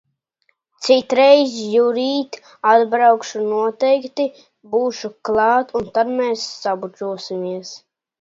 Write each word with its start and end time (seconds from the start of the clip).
Citreiz, 0.85 1.57
Jurīt, 1.73 2.39
atbraukšu, 2.71 3.41
noteikti 3.49 4.25
būšu 4.73 5.11
klāt 5.29 5.75
un 5.81 5.85
tad 5.99 6.11
mēs 6.23 6.47
sabučosimies. 6.63 7.75